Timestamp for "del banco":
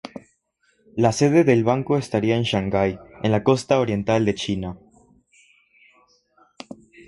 1.43-1.95